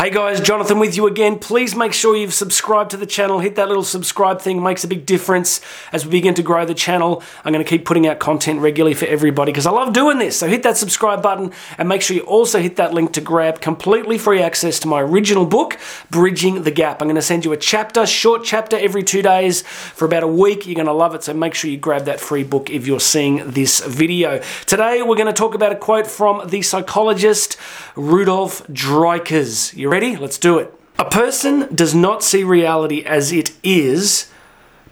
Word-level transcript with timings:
Hey 0.00 0.08
guys, 0.08 0.40
Jonathan 0.40 0.78
with 0.78 0.96
you 0.96 1.06
again. 1.06 1.38
Please 1.38 1.76
make 1.76 1.92
sure 1.92 2.16
you've 2.16 2.32
subscribed 2.32 2.92
to 2.92 2.96
the 2.96 3.04
channel. 3.04 3.40
Hit 3.40 3.56
that 3.56 3.68
little 3.68 3.84
subscribe 3.84 4.40
thing, 4.40 4.56
it 4.56 4.60
makes 4.62 4.82
a 4.82 4.88
big 4.88 5.04
difference 5.04 5.60
as 5.92 6.06
we 6.06 6.12
begin 6.12 6.32
to 6.36 6.42
grow 6.42 6.64
the 6.64 6.72
channel. 6.72 7.22
I'm 7.44 7.52
going 7.52 7.62
to 7.62 7.68
keep 7.68 7.84
putting 7.84 8.06
out 8.06 8.18
content 8.18 8.60
regularly 8.60 8.94
for 8.94 9.04
everybody 9.04 9.52
because 9.52 9.66
I 9.66 9.72
love 9.72 9.92
doing 9.92 10.16
this. 10.16 10.38
So 10.38 10.48
hit 10.48 10.62
that 10.62 10.78
subscribe 10.78 11.22
button 11.22 11.52
and 11.76 11.86
make 11.86 12.00
sure 12.00 12.16
you 12.16 12.22
also 12.22 12.60
hit 12.60 12.76
that 12.76 12.94
link 12.94 13.12
to 13.12 13.20
grab 13.20 13.60
completely 13.60 14.16
free 14.16 14.40
access 14.40 14.78
to 14.78 14.88
my 14.88 15.02
original 15.02 15.44
book, 15.44 15.78
Bridging 16.08 16.62
the 16.62 16.70
Gap. 16.70 17.02
I'm 17.02 17.08
going 17.08 17.16
to 17.16 17.20
send 17.20 17.44
you 17.44 17.52
a 17.52 17.58
chapter, 17.58 18.06
short 18.06 18.42
chapter 18.42 18.78
every 18.78 19.02
two 19.02 19.20
days 19.20 19.60
for 19.60 20.06
about 20.06 20.22
a 20.22 20.28
week. 20.28 20.66
You're 20.66 20.76
going 20.76 20.86
to 20.86 20.94
love 20.94 21.14
it. 21.14 21.24
So 21.24 21.34
make 21.34 21.52
sure 21.52 21.70
you 21.70 21.76
grab 21.76 22.06
that 22.06 22.20
free 22.20 22.42
book 22.42 22.70
if 22.70 22.86
you're 22.86 23.00
seeing 23.00 23.50
this 23.50 23.84
video. 23.84 24.40
Today, 24.64 25.02
we're 25.02 25.16
going 25.16 25.26
to 25.26 25.34
talk 25.34 25.54
about 25.54 25.72
a 25.72 25.76
quote 25.76 26.06
from 26.06 26.48
the 26.48 26.62
psychologist 26.62 27.58
Rudolf 27.96 28.66
Dreikurs. 28.68 29.76
Ready? 29.90 30.14
Let's 30.14 30.38
do 30.38 30.56
it. 30.58 30.72
A 31.00 31.04
person 31.04 31.66
does 31.74 31.96
not 31.96 32.22
see 32.22 32.44
reality 32.44 33.02
as 33.02 33.32
it 33.32 33.50
is, 33.64 34.30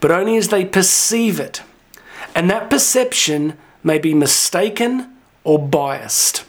but 0.01 0.11
only 0.11 0.35
as 0.35 0.49
they 0.49 0.65
perceive 0.65 1.39
it. 1.39 1.61
And 2.35 2.49
that 2.49 2.69
perception 2.69 3.57
may 3.81 3.97
be 3.97 4.13
mistaken 4.13 5.15
or 5.45 5.57
biased. 5.57 6.43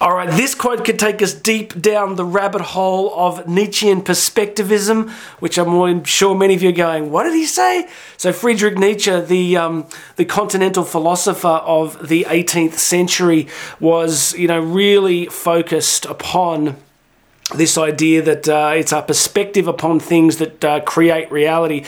All 0.00 0.16
right, 0.16 0.28
this 0.28 0.52
quote 0.56 0.84
could 0.84 0.98
take 0.98 1.22
us 1.22 1.32
deep 1.32 1.80
down 1.80 2.16
the 2.16 2.24
rabbit 2.24 2.60
hole 2.60 3.14
of 3.14 3.46
Nietzschean 3.46 4.02
perspectivism, 4.02 5.08
which 5.38 5.56
I'm 5.56 6.02
sure 6.02 6.34
many 6.34 6.56
of 6.56 6.64
you 6.64 6.70
are 6.70 6.72
going, 6.72 7.12
what 7.12 7.22
did 7.22 7.34
he 7.34 7.46
say? 7.46 7.88
So 8.16 8.32
Friedrich 8.32 8.76
Nietzsche, 8.76 9.20
the 9.20 9.56
um, 9.58 9.86
the 10.16 10.24
continental 10.24 10.82
philosopher 10.82 11.46
of 11.46 12.08
the 12.08 12.24
18th 12.24 12.74
century, 12.74 13.46
was 13.78 14.34
you 14.34 14.48
know 14.48 14.58
really 14.58 15.26
focused 15.26 16.04
upon 16.04 16.76
this 17.54 17.78
idea 17.78 18.22
that 18.22 18.48
uh, 18.48 18.72
it's 18.74 18.92
our 18.92 19.02
perspective 19.02 19.68
upon 19.68 20.00
things 20.00 20.38
that 20.38 20.64
uh, 20.64 20.80
create 20.80 21.30
reality. 21.30 21.84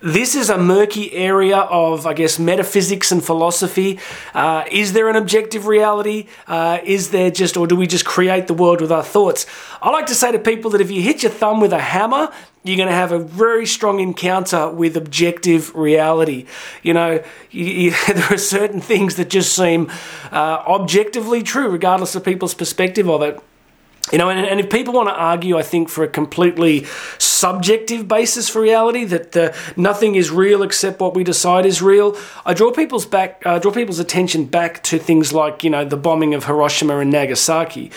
This 0.00 0.36
is 0.36 0.48
a 0.48 0.58
murky 0.58 1.12
area 1.12 1.58
of, 1.58 2.06
I 2.06 2.14
guess, 2.14 2.38
metaphysics 2.38 3.10
and 3.10 3.24
philosophy. 3.24 3.98
Uh, 4.32 4.64
is 4.70 4.92
there 4.92 5.08
an 5.08 5.16
objective 5.16 5.66
reality? 5.66 6.28
Uh, 6.46 6.78
is 6.84 7.10
there 7.10 7.32
just, 7.32 7.56
or 7.56 7.66
do 7.66 7.74
we 7.74 7.88
just 7.88 8.04
create 8.04 8.46
the 8.46 8.54
world 8.54 8.80
with 8.80 8.92
our 8.92 9.02
thoughts? 9.02 9.44
I 9.82 9.90
like 9.90 10.06
to 10.06 10.14
say 10.14 10.30
to 10.30 10.38
people 10.38 10.70
that 10.70 10.80
if 10.80 10.90
you 10.92 11.02
hit 11.02 11.24
your 11.24 11.32
thumb 11.32 11.60
with 11.60 11.72
a 11.72 11.80
hammer, 11.80 12.30
you're 12.62 12.76
going 12.76 12.88
to 12.88 12.94
have 12.94 13.10
a 13.10 13.18
very 13.18 13.66
strong 13.66 13.98
encounter 13.98 14.70
with 14.70 14.96
objective 14.96 15.74
reality. 15.74 16.46
You 16.84 16.94
know, 16.94 17.24
you, 17.50 17.64
you, 17.64 17.90
there 18.06 18.32
are 18.32 18.38
certain 18.38 18.80
things 18.80 19.16
that 19.16 19.30
just 19.30 19.54
seem 19.54 19.90
uh, 20.30 20.62
objectively 20.66 21.42
true, 21.42 21.70
regardless 21.70 22.14
of 22.14 22.24
people's 22.24 22.54
perspective 22.54 23.08
of 23.08 23.22
it. 23.22 23.40
You 24.12 24.18
know, 24.18 24.30
and, 24.30 24.46
and, 24.46 24.58
if 24.58 24.70
people 24.70 24.94
want 24.94 25.08
to 25.08 25.14
argue, 25.14 25.58
I 25.58 25.62
think, 25.62 25.88
for 25.88 26.02
a 26.02 26.08
completely 26.08 26.84
subjective 27.18 28.08
basis 28.08 28.48
for 28.48 28.62
reality, 28.62 29.04
that 29.04 29.54
nothing 29.76 30.14
is 30.14 30.30
real 30.30 30.62
except 30.62 31.00
what 31.00 31.14
we 31.14 31.24
decide 31.24 31.66
is 31.66 31.82
real, 31.82 32.16
I 32.46 32.54
draw 32.54 32.72
people's 32.72 33.04
back, 33.04 33.42
uh, 33.44 33.58
draw 33.58 33.70
people's 33.70 33.98
attention 33.98 34.46
back 34.46 34.82
to 34.84 34.98
things 34.98 35.32
like, 35.32 35.62
you 35.62 35.70
know, 35.70 35.84
the 35.84 35.96
bombing 35.96 36.32
of 36.34 36.44
Hiroshima 36.46 36.98
and 36.98 37.10
Nagasaki. 37.10 37.90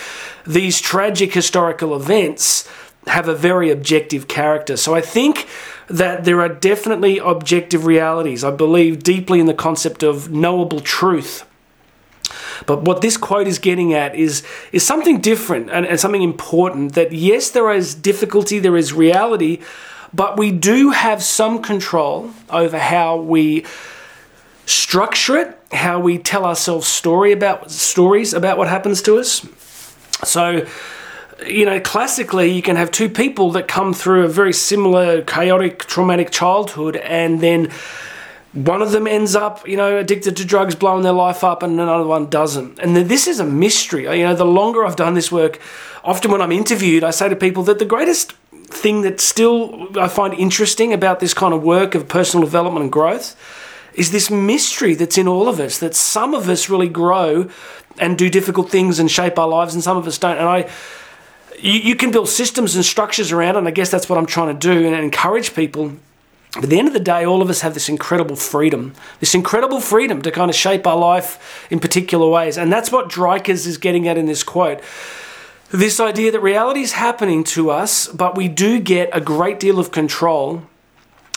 These 0.46 0.80
tragic 0.80 1.32
historical 1.32 1.96
events 1.96 2.68
have 3.06 3.26
a 3.26 3.34
very 3.34 3.70
objective 3.70 4.28
character. 4.28 4.76
So 4.76 4.94
I 4.94 5.00
think 5.00 5.48
that 5.88 6.24
there 6.24 6.40
are 6.40 6.48
definitely 6.48 7.18
objective 7.18 7.86
realities. 7.86 8.44
I 8.44 8.50
believe 8.50 9.02
deeply 9.02 9.40
in 9.40 9.46
the 9.46 9.54
concept 9.54 10.02
of 10.02 10.30
knowable 10.30 10.80
truth 10.80 11.44
but 12.66 12.82
what 12.82 13.00
this 13.00 13.16
quote 13.16 13.46
is 13.46 13.58
getting 13.58 13.92
at 13.94 14.14
is, 14.14 14.42
is 14.72 14.84
something 14.84 15.20
different 15.20 15.70
and, 15.70 15.86
and 15.86 15.98
something 15.98 16.22
important 16.22 16.94
that 16.94 17.12
yes, 17.12 17.50
there 17.50 17.70
is 17.72 17.94
difficulty, 17.94 18.58
there 18.58 18.76
is 18.76 18.92
reality, 18.92 19.60
but 20.14 20.36
we 20.38 20.50
do 20.52 20.90
have 20.90 21.22
some 21.22 21.62
control 21.62 22.30
over 22.50 22.78
how 22.78 23.16
we 23.16 23.64
structure 24.66 25.36
it, 25.36 25.58
how 25.72 25.98
we 25.98 26.18
tell 26.18 26.44
ourselves 26.44 26.86
story 26.86 27.32
about 27.32 27.70
stories 27.70 28.32
about 28.32 28.58
what 28.58 28.68
happens 28.68 29.02
to 29.02 29.18
us. 29.18 29.46
So, 30.24 30.66
you 31.46 31.64
know, 31.64 31.80
classically, 31.80 32.52
you 32.52 32.62
can 32.62 32.76
have 32.76 32.90
two 32.90 33.08
people 33.08 33.50
that 33.52 33.66
come 33.66 33.92
through 33.92 34.24
a 34.24 34.28
very 34.28 34.52
similar 34.52 35.22
chaotic, 35.22 35.80
traumatic 35.80 36.30
childhood, 36.30 36.96
and 36.96 37.40
then 37.40 37.70
one 38.52 38.82
of 38.82 38.92
them 38.92 39.06
ends 39.06 39.34
up, 39.34 39.66
you 39.66 39.76
know, 39.76 39.96
addicted 39.96 40.36
to 40.36 40.44
drugs, 40.44 40.74
blowing 40.74 41.02
their 41.02 41.12
life 41.12 41.42
up, 41.42 41.62
and 41.62 41.80
another 41.80 42.06
one 42.06 42.28
doesn't. 42.28 42.78
And 42.80 42.94
this 42.94 43.26
is 43.26 43.40
a 43.40 43.46
mystery. 43.46 44.02
You 44.02 44.24
know, 44.24 44.34
the 44.34 44.44
longer 44.44 44.84
I've 44.84 44.96
done 44.96 45.14
this 45.14 45.32
work, 45.32 45.58
often 46.04 46.30
when 46.30 46.42
I'm 46.42 46.52
interviewed, 46.52 47.02
I 47.02 47.10
say 47.10 47.30
to 47.30 47.36
people 47.36 47.62
that 47.64 47.78
the 47.78 47.86
greatest 47.86 48.32
thing 48.52 49.02
that 49.02 49.20
still 49.20 49.98
I 49.98 50.08
find 50.08 50.34
interesting 50.34 50.92
about 50.92 51.20
this 51.20 51.32
kind 51.32 51.54
of 51.54 51.62
work 51.62 51.94
of 51.94 52.08
personal 52.08 52.44
development 52.44 52.82
and 52.84 52.92
growth 52.92 53.36
is 53.94 54.10
this 54.10 54.30
mystery 54.30 54.94
that's 54.94 55.16
in 55.16 55.28
all 55.28 55.48
of 55.48 55.58
us. 55.58 55.78
That 55.78 55.94
some 55.94 56.34
of 56.34 56.50
us 56.50 56.68
really 56.68 56.88
grow 56.88 57.48
and 57.98 58.18
do 58.18 58.28
difficult 58.28 58.70
things 58.70 58.98
and 58.98 59.10
shape 59.10 59.38
our 59.38 59.48
lives, 59.48 59.72
and 59.74 59.82
some 59.82 59.96
of 59.96 60.06
us 60.06 60.18
don't. 60.18 60.36
And 60.36 60.48
I. 60.48 60.70
You, 61.58 61.78
you 61.78 61.94
can 61.94 62.10
build 62.10 62.28
systems 62.28 62.74
and 62.74 62.84
structures 62.84 63.30
around 63.30 63.54
and 63.54 63.68
I 63.68 63.70
guess 63.70 63.88
that's 63.88 64.08
what 64.08 64.18
I'm 64.18 64.26
trying 64.26 64.58
to 64.58 64.58
do 64.58 64.84
and 64.84 64.96
encourage 64.96 65.54
people 65.54 65.92
but 66.54 66.64
at 66.64 66.70
the 66.70 66.78
end 66.78 66.88
of 66.88 66.94
the 66.94 67.00
day, 67.00 67.24
all 67.24 67.40
of 67.40 67.48
us 67.48 67.62
have 67.62 67.72
this 67.72 67.88
incredible 67.88 68.36
freedom, 68.36 68.92
this 69.20 69.34
incredible 69.34 69.80
freedom 69.80 70.20
to 70.22 70.30
kind 70.30 70.50
of 70.50 70.54
shape 70.54 70.86
our 70.86 70.98
life 70.98 71.66
in 71.70 71.80
particular 71.80 72.28
ways. 72.28 72.58
And 72.58 72.70
that's 72.70 72.92
what 72.92 73.08
Dreikurs 73.08 73.66
is 73.66 73.78
getting 73.78 74.06
at 74.06 74.18
in 74.18 74.26
this 74.26 74.42
quote. 74.42 74.80
This 75.70 75.98
idea 75.98 76.30
that 76.30 76.40
reality 76.40 76.80
is 76.80 76.92
happening 76.92 77.44
to 77.44 77.70
us, 77.70 78.06
but 78.08 78.36
we 78.36 78.48
do 78.48 78.78
get 78.78 79.08
a 79.14 79.20
great 79.20 79.58
deal 79.58 79.78
of 79.78 79.90
control 79.90 80.66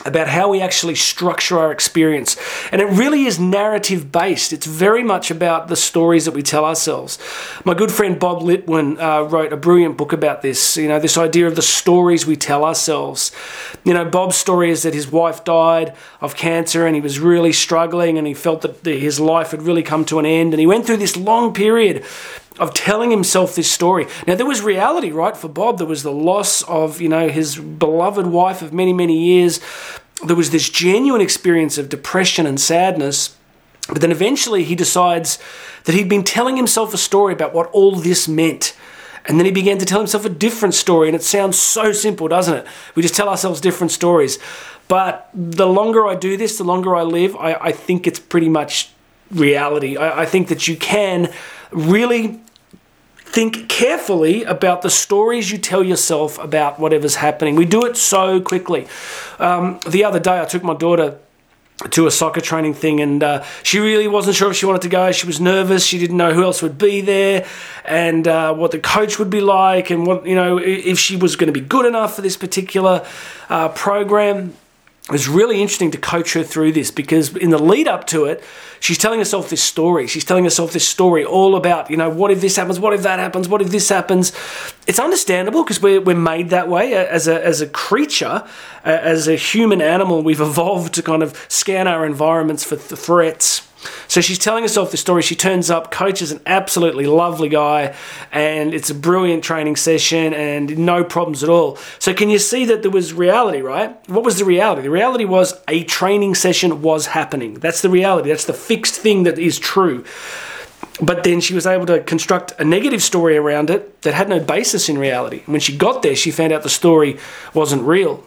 about 0.03 0.28
how 0.28 0.50
we 0.50 0.61
actually 0.61 0.95
structure 0.95 1.57
our 1.57 1.72
experience. 1.72 2.35
And 2.72 2.81
it 2.81 2.85
really 2.85 3.25
is 3.25 3.39
narrative 3.39 4.11
based. 4.11 4.51
It's 4.51 4.66
very 4.66 5.03
much 5.03 5.31
about 5.31 5.67
the 5.67 5.75
stories 5.75 6.25
that 6.25 6.33
we 6.33 6.44
tell 6.44 6.66
ourselves. 6.66 7.17
My 7.63 7.73
good 7.73 7.91
friend 7.91 8.19
Bob 8.19 8.41
Litwin 8.41 9.00
uh, 9.00 9.23
wrote 9.23 9.53
a 9.53 9.57
brilliant 9.57 9.95
book 9.95 10.11
about 10.11 10.41
this, 10.41 10.75
you 10.75 10.89
know, 10.89 11.00
this 11.00 11.17
idea 11.17 11.47
of 11.47 11.55
the 11.55 11.61
stories 11.61 12.25
we 12.25 12.35
tell 12.35 12.66
ourselves. 12.66 13.31
You 13.85 13.94
know, 13.94 14.03
Bob's 14.03 14.35
story 14.35 14.69
is 14.69 14.84
that 14.84 14.94
his 14.94 15.09
wife 15.09 15.45
died 15.45 15.95
of 16.19 16.35
cancer 16.35 16.85
and 16.85 16.94
he 16.94 17.01
was 17.01 17.19
really 17.19 17.53
struggling 17.53 18.17
and 18.17 18.28
he 18.28 18.34
felt 18.34 18.61
that 18.63 18.85
his 18.85 19.19
life 19.19 19.51
had 19.51 19.61
really 19.61 19.84
come 19.84 20.03
to 20.05 20.19
an 20.19 20.25
end. 20.25 20.53
And 20.53 20.59
he 20.59 20.67
went 20.67 20.85
through 20.85 20.97
this 20.97 21.16
long 21.16 21.53
period 21.53 22.03
of 22.59 22.73
telling 22.73 23.11
himself 23.11 23.55
this 23.55 23.71
story. 23.71 24.07
Now 24.25 24.35
there 24.35 24.45
was 24.45 24.61
reality, 24.61 25.11
right, 25.11 25.35
for 25.35 25.49
Bob. 25.49 25.77
There 25.77 25.88
was 25.88 26.03
the 26.03 26.11
loss 26.11 26.61
of, 26.63 27.01
you 27.01 27.09
know, 27.09 27.29
his 27.29 27.57
beloved 27.57 28.27
wife 28.27 28.61
of 28.61 28.71
many, 28.73 28.93
many 28.93 29.17
years. 29.17 29.59
There 30.25 30.35
was 30.35 30.51
this 30.51 30.69
genuine 30.69 31.21
experience 31.21 31.77
of 31.77 31.89
depression 31.89 32.45
and 32.45 32.59
sadness. 32.59 33.35
But 33.88 34.01
then 34.01 34.11
eventually 34.11 34.63
he 34.63 34.75
decides 34.75 35.38
that 35.83 35.93
he'd 35.93 36.09
been 36.09 36.23
telling 36.23 36.57
himself 36.57 36.93
a 36.93 36.97
story 36.97 37.33
about 37.33 37.53
what 37.53 37.69
all 37.71 37.95
this 37.95 38.27
meant. 38.27 38.75
And 39.27 39.39
then 39.39 39.45
he 39.45 39.51
began 39.51 39.77
to 39.79 39.85
tell 39.85 39.99
himself 39.99 40.25
a 40.25 40.29
different 40.29 40.73
story. 40.75 41.07
And 41.07 41.16
it 41.16 41.23
sounds 41.23 41.59
so 41.59 41.91
simple, 41.91 42.27
doesn't 42.27 42.53
it? 42.53 42.67
We 42.95 43.01
just 43.01 43.16
tell 43.16 43.29
ourselves 43.29 43.59
different 43.59 43.91
stories. 43.91 44.39
But 44.87 45.29
the 45.33 45.67
longer 45.67 46.05
I 46.05 46.16
do 46.16 46.37
this, 46.37 46.57
the 46.57 46.63
longer 46.63 46.95
I 46.95 47.03
live, 47.03 47.35
I, 47.35 47.55
I 47.55 47.72
think 47.72 48.07
it's 48.07 48.19
pretty 48.19 48.49
much 48.49 48.91
reality. 49.31 49.97
I, 49.97 50.22
I 50.22 50.25
think 50.25 50.47
that 50.49 50.67
you 50.67 50.77
can 50.77 51.33
really 51.72 52.39
think 53.35 53.68
carefully 53.68 54.46
about 54.46 54.81
the 54.81 54.90
stories 54.90 55.51
you 55.51 55.57
tell 55.57 55.84
yourself 55.84 56.40
about 56.40 56.79
whatever's 56.79 57.16
happening. 57.16 57.57
We 57.57 57.66
do 57.66 57.84
it 57.85 57.97
so 57.97 58.40
quickly. 58.40 58.88
Um, 59.40 59.81
the 59.85 60.06
other 60.06 60.22
day, 60.22 60.41
I 60.41 60.46
took 60.46 60.63
my 60.63 60.73
daughter 60.73 61.19
to 61.90 62.07
a 62.07 62.12
soccer 62.12 62.40
training 62.40 62.73
thing 62.73 63.01
and 63.01 63.22
uh, 63.22 63.44
she 63.62 63.79
really 63.79 64.07
wasn't 64.07 64.38
sure 64.38 64.50
if 64.50 64.56
she 64.56 64.66
wanted 64.66 64.81
to 64.81 64.88
go 64.88 65.12
she 65.12 65.28
was 65.28 65.41
nervous 65.41 65.85
she 65.85 66.00
didn't 66.00 66.16
know 66.16 66.34
who 66.34 66.41
else 66.41 66.62
would 66.62 66.78
be 66.78 67.01
there 67.01 67.46
and 67.84 68.29
uh, 68.29 68.53
what 68.53 68.72
the 68.72 68.79
coach 68.79 69.19
would 69.19 69.29
be 69.29 69.41
like 69.41 69.90
and 69.90 70.07
what 70.07 70.25
you 70.25 70.35
know 70.35 70.57
if 70.57 70.97
she 70.97 71.17
was 71.17 71.35
going 71.35 71.53
to 71.53 71.59
be 71.59 71.59
good 71.59 71.85
enough 71.85 72.16
for 72.16 72.22
this 72.22 72.38
particular 72.38 73.05
uh, 73.49 73.67
program 73.67 74.53
it 75.07 75.11
was 75.11 75.28
really 75.28 75.61
interesting 75.61 75.91
to 75.91 75.99
coach 75.99 76.34
her 76.34 76.41
through 76.41 76.72
this 76.72 76.90
because 76.90 77.37
in 77.37 77.52
the 77.52 77.59
lead 77.59 77.87
up 77.87 78.07
to 78.07 78.25
it, 78.25 78.43
she's 78.79 78.97
telling 78.97 79.19
herself 79.19 79.52
this 79.52 79.61
story. 79.61 80.07
She's 80.07 80.25
telling 80.25 80.46
herself 80.46 80.73
this 80.73 80.87
story 80.87 81.23
all 81.23 81.55
about, 81.55 81.91
you 81.91 81.97
know, 81.97 82.09
what 82.09 82.31
if 82.31 82.41
this 82.41 82.55
happens? 82.55 82.79
What 82.79 82.91
if 82.91 83.03
that 83.03 83.19
happens? 83.19 83.47
What 83.47 83.61
if 83.61 83.69
this 83.69 83.87
happens? 83.87 84.31
It's 84.87 84.97
understandable 84.97 85.63
because 85.63 85.79
we're, 85.79 86.02
we're 86.02 86.16
made 86.16 86.49
that 86.49 86.69
way 86.69 86.96
as 86.96 87.28
a, 87.28 87.46
as 87.46 87.61
a 87.61 87.67
creature, 87.67 88.47
as 88.84 89.28
a 89.28 89.35
human 89.35 89.79
animal. 89.79 90.23
We've 90.23 90.41
evolved 90.41 90.96
to 90.96 91.03
kind 91.03 91.22
of 91.22 91.40
scan 91.49 91.87
our 91.87 92.03
environments 92.03 92.63
for 92.63 92.75
th- 92.75 92.99
threats 92.99 93.65
so 94.08 94.22
she's 94.22 94.40
telling 94.40 94.64
herself 94.64 94.91
the 94.91 94.97
story. 94.97 95.22
She 95.22 95.35
turns 95.35 95.70
up. 95.70 95.91
Coach 95.91 96.22
is 96.22 96.32
an 96.32 96.41
absolutely 96.46 97.05
lovely 97.05 97.49
guy, 97.49 97.96
and 98.32 98.73
it's 98.73 98.90
a 98.90 98.96
brilliant 98.96 99.43
training 99.43 99.76
session, 99.76 100.34
and 100.34 100.78
no 100.78 101.03
problems 101.03 101.43
at 101.43 101.49
all. 101.49 101.78
So 101.99 102.14
can 102.14 102.29
you 102.29 102.40
see 102.40 102.66
that 102.66 102.82
there 102.82 102.91
was 102.91 103.14
reality, 103.14 103.61
right? 103.61 103.97
What 104.09 104.23
was 104.23 104.37
the 104.37 104.46
reality? 104.46 104.82
The 104.84 104.90
reality 104.90 105.26
was 105.26 105.53
a 105.67 105.84
training 105.84 106.35
session 106.35 106.82
was 106.82 107.08
happening. 107.08 107.55
That's 107.55 107.82
the 107.82 107.90
reality. 107.90 108.29
That's 108.29 108.46
the 108.46 108.53
fixed 108.53 108.96
thing 108.96 109.23
that 109.23 109.40
is 109.40 109.59
true. 109.59 110.05
but 111.02 111.23
then 111.23 111.41
she 111.41 111.53
was 111.53 111.66
able 111.66 111.85
to 111.85 112.02
construct 112.02 112.53
a 112.59 112.64
negative 112.64 113.03
story 113.03 113.35
around 113.38 113.70
it 113.70 114.02
that 114.03 114.14
had 114.14 114.29
no 114.29 114.40
basis 114.40 114.88
in 114.88 114.97
reality. 114.97 115.41
When 115.46 115.59
she 115.59 115.76
got 115.76 116.02
there, 116.02 116.16
she 116.16 116.31
found 116.31 116.53
out 116.53 116.64
the 116.64 116.70
story 116.70 117.17
wasn't 117.53 117.84
real. 117.84 118.23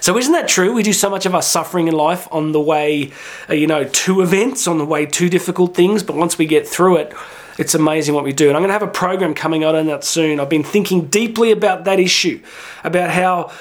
So 0.00 0.16
isn't 0.16 0.32
that 0.32 0.48
true? 0.48 0.72
We 0.72 0.82
do 0.82 0.92
so 0.92 1.10
much 1.10 1.26
of 1.26 1.34
our 1.34 1.42
suffering 1.42 1.88
in 1.88 1.94
life 1.94 2.28
on 2.30 2.52
the 2.52 2.60
way, 2.60 3.12
uh, 3.48 3.54
you 3.54 3.66
know, 3.66 3.84
to 3.84 4.22
events, 4.22 4.66
on 4.66 4.78
the 4.78 4.84
way 4.84 5.06
to 5.06 5.28
difficult 5.28 5.74
things, 5.74 6.02
but 6.02 6.16
once 6.16 6.38
we 6.38 6.46
get 6.46 6.66
through 6.66 6.96
it, 6.96 7.14
it's 7.58 7.74
amazing 7.74 8.14
what 8.14 8.24
we 8.24 8.32
do. 8.32 8.48
And 8.48 8.56
I'm 8.56 8.62
going 8.62 8.68
to 8.68 8.72
have 8.72 8.82
a 8.82 8.86
program 8.86 9.34
coming 9.34 9.64
out 9.64 9.74
on 9.74 9.86
that 9.86 10.04
soon. 10.04 10.40
I've 10.40 10.48
been 10.48 10.64
thinking 10.64 11.06
deeply 11.06 11.50
about 11.50 11.84
that 11.84 12.00
issue, 12.00 12.40
about 12.84 13.10
how 13.10 13.52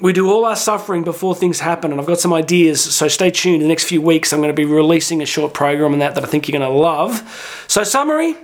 we 0.00 0.12
do 0.12 0.30
all 0.30 0.44
our 0.44 0.54
suffering 0.54 1.02
before 1.02 1.34
things 1.34 1.60
happen, 1.60 1.90
and 1.90 2.00
I've 2.00 2.06
got 2.06 2.20
some 2.20 2.32
ideas. 2.32 2.80
So 2.80 3.08
stay 3.08 3.30
tuned. 3.30 3.56
In 3.56 3.62
the 3.62 3.68
next 3.68 3.84
few 3.84 4.00
weeks, 4.00 4.32
I'm 4.32 4.40
going 4.40 4.54
to 4.54 4.54
be 4.54 4.64
releasing 4.64 5.22
a 5.22 5.26
short 5.26 5.54
program 5.54 5.92
on 5.92 5.98
that 5.98 6.14
that 6.14 6.24
I 6.24 6.26
think 6.26 6.46
you're 6.46 6.58
going 6.58 6.70
to 6.70 6.78
love. 6.78 7.64
So, 7.66 7.82
summary 7.82 8.36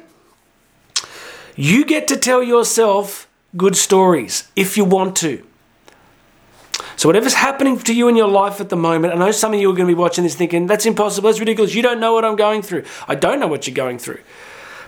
you 1.57 1.85
get 1.85 2.09
to 2.09 2.17
tell 2.17 2.43
yourself 2.43 3.29
good 3.57 3.77
stories 3.77 4.49
if 4.57 4.77
you 4.77 4.85
want 4.85 5.17
to. 5.17 5.45
So, 7.05 7.09
whatever's 7.11 7.35
happening 7.35 7.79
to 7.81 7.95
you 7.95 8.09
in 8.09 8.17
your 8.17 8.29
life 8.29 8.63
at 8.63 8.71
the 8.71 8.77
moment, 8.77 9.13
I 9.13 9.19
know 9.19 9.31
some 9.31 9.53
of 9.53 9.61
you 9.61 9.69
are 9.69 9.75
going 9.75 9.87
to 9.87 9.95
be 9.95 10.01
watching 10.01 10.25
this 10.25 10.35
thinking, 10.35 10.67
that's 10.67 10.87
impossible, 10.87 11.29
that's 11.29 11.39
ridiculous, 11.39 11.75
you 11.75 11.83
don't 11.83 12.01
know 12.01 12.15
what 12.15 12.25
I'm 12.25 12.35
going 12.35 12.63
through. 12.63 12.85
I 13.07 13.15
don't 13.15 13.39
know 13.41 13.47
what 13.47 13.67
you're 13.67 13.75
going 13.75 13.99
through. 13.99 14.21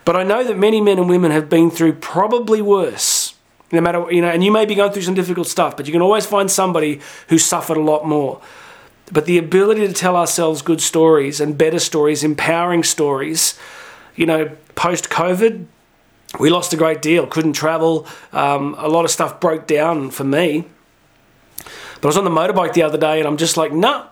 But 0.07 0.17
I 0.17 0.23
know 0.23 0.43
that 0.43 0.57
many 0.57 0.81
men 0.81 0.99
and 0.99 1.11
women 1.11 1.31
have 1.31 1.51
been 1.51 1.71
through 1.71 1.93
probably 1.97 2.63
worse. 2.63 3.35
No 3.71 3.83
matter, 3.83 4.11
you 4.11 4.23
know, 4.23 4.31
and 4.31 4.43
you 4.43 4.51
may 4.51 4.65
be 4.65 4.75
going 4.75 4.93
through 4.93 5.03
some 5.03 5.13
difficult 5.13 5.47
stuff, 5.47 5.77
but 5.77 5.85
you 5.85 5.93
can 5.93 6.01
always 6.01 6.25
find 6.25 6.51
somebody 6.51 7.03
who 7.29 7.37
suffered 7.37 7.77
a 7.77 7.83
lot 7.83 8.07
more. 8.07 8.41
But 9.13 9.27
the 9.27 9.37
ability 9.37 9.87
to 9.87 9.93
tell 9.93 10.17
ourselves 10.17 10.63
good 10.63 10.81
stories 10.81 11.39
and 11.39 11.59
better 11.59 11.79
stories, 11.79 12.25
empowering 12.25 12.83
stories, 12.83 13.59
you 14.15 14.25
know, 14.25 14.57
post 14.75 15.11
COVID, 15.11 15.67
we 16.41 16.49
lost 16.49 16.73
a 16.73 16.79
great 16.79 17.03
deal, 17.03 17.27
couldn't 17.27 17.53
travel, 17.53 18.07
um, 18.33 18.75
a 18.79 18.89
lot 18.89 19.05
of 19.05 19.11
stuff 19.11 19.39
broke 19.39 19.67
down 19.67 20.11
for 20.11 20.25
me. 20.25 20.65
But 22.01 22.05
I 22.05 22.07
was 22.09 22.17
on 22.17 22.25
the 22.25 22.31
motorbike 22.31 22.75
the 22.75 22.83
other 22.83 22.99
day 22.99 23.19
and 23.19 23.27
I'm 23.27 23.37
just 23.37 23.57
like, 23.57 23.73
nah, 23.73 24.09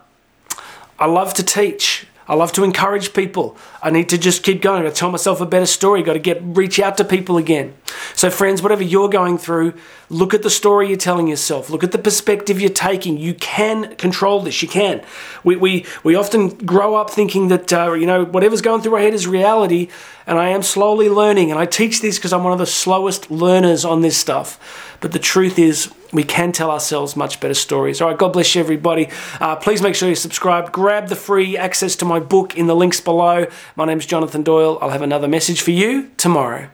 I 0.99 1.05
love 1.05 1.33
to 1.35 1.43
teach. 1.43 2.07
I 2.27 2.33
love 2.33 2.51
to 2.53 2.63
encourage 2.63 3.13
people. 3.13 3.55
I 3.83 3.91
need 3.91 4.09
to 4.09 4.17
just 4.17 4.41
keep 4.41 4.61
going. 4.61 4.85
I 4.85 4.89
tell 4.89 5.11
myself 5.11 5.41
a 5.41 5.45
better 5.45 5.67
story. 5.67 6.01
Got 6.01 6.13
to 6.13 6.19
get 6.19 6.41
reach 6.41 6.79
out 6.79 6.97
to 6.97 7.03
people 7.03 7.37
again. 7.37 7.75
So, 8.15 8.31
friends, 8.31 8.63
whatever 8.63 8.81
you're 8.81 9.09
going 9.09 9.37
through, 9.37 9.75
look 10.09 10.33
at 10.33 10.41
the 10.41 10.49
story 10.49 10.87
you're 10.87 10.97
telling 10.97 11.27
yourself. 11.27 11.69
Look 11.69 11.83
at 11.83 11.91
the 11.91 11.99
perspective 11.99 12.59
you're 12.59 12.71
taking. 12.71 13.17
You 13.17 13.35
can 13.35 13.95
control 13.97 14.41
this. 14.41 14.63
You 14.63 14.67
can. 14.67 15.03
We 15.43 15.55
we 15.55 15.85
we 16.03 16.15
often 16.15 16.49
grow 16.49 16.95
up 16.95 17.11
thinking 17.11 17.49
that 17.49 17.71
uh, 17.71 17.93
you 17.93 18.07
know 18.07 18.25
whatever's 18.25 18.61
going 18.61 18.81
through 18.81 18.95
our 18.95 19.01
head 19.01 19.13
is 19.13 19.27
reality, 19.27 19.89
and 20.25 20.39
I 20.39 20.49
am 20.49 20.63
slowly 20.63 21.09
learning. 21.09 21.51
And 21.51 21.59
I 21.59 21.67
teach 21.67 22.01
this 22.01 22.17
because 22.17 22.33
I'm 22.33 22.43
one 22.43 22.53
of 22.53 22.59
the 22.59 22.65
slowest 22.65 23.29
learners 23.29 23.85
on 23.85 24.01
this 24.01 24.17
stuff. 24.17 24.97
But 24.99 25.11
the 25.11 25.19
truth 25.19 25.59
is, 25.59 25.93
we 26.15 26.23
can 26.23 26.51
tell 26.51 26.71
ourselves 26.71 27.15
much 27.15 27.39
better 27.39 27.53
stories. 27.53 28.01
All 28.01 28.09
right, 28.09 28.17
God 28.17 28.33
bless 28.33 28.55
you, 28.55 28.61
everybody. 28.61 29.09
Uh, 29.39 29.55
please 29.55 29.81
make 29.81 29.95
sure 29.95 30.09
you 30.09 30.15
subscribe. 30.15 30.71
Grab 30.71 31.09
the 31.09 31.15
free 31.15 31.57
access 31.57 31.95
to 31.97 32.05
my 32.05 32.19
book 32.19 32.57
in 32.57 32.67
the 32.67 32.75
links 32.75 33.01
below. 33.01 33.47
My 33.75 33.85
name's 33.85 34.05
Jonathan 34.05 34.43
Doyle. 34.43 34.77
I'll 34.81 34.89
have 34.89 35.01
another 35.01 35.27
message 35.27 35.61
for 35.61 35.71
you 35.71 36.11
tomorrow. 36.17 36.69